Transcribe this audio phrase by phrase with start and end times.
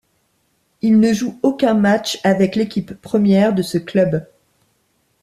[0.81, 4.25] Il ne joue aucun match avec l'équipe première de ce club.